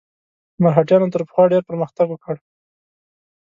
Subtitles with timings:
[0.63, 2.35] مرهټیانو تر پخوا ډېر پرمختګ وکړ.